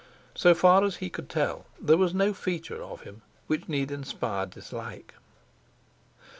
[0.33, 4.47] So far as he could tell there was no feature of him which need inspire
[4.47, 5.13] dislike.